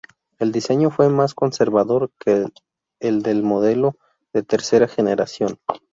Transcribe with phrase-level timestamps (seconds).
[0.39, 2.47] El diseño fue más conservador que
[2.99, 3.97] el del modelo
[4.33, 5.59] de tercera generación.